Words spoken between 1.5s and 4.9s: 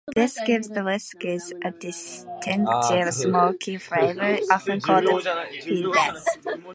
a distinctive smoky flavour, often